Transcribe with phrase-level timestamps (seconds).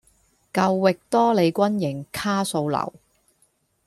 [0.51, 2.93] 舊域多利軍營卡素樓